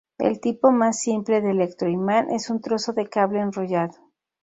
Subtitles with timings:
[0.17, 3.99] El tipo más simple de electroimán es un trozo de cable enrollado.